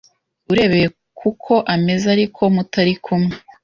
urebeye 0.51 0.87
ku 1.17 1.27
ko 1.43 1.55
ameze 1.73 2.05
ariko 2.15 2.41
mutari 2.55 2.93
kumwe 3.03 3.35